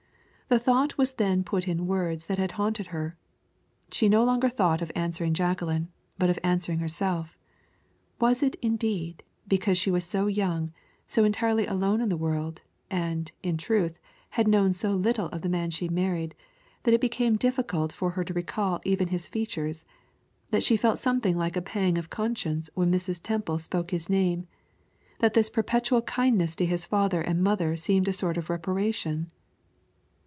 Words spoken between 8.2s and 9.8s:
it, indeed, because